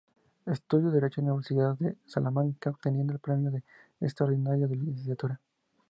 [0.47, 3.51] Estudió Derecho en la Universidad de Salamanca, obteniendo el Premio
[3.99, 5.39] Extraordinario de Licenciatura.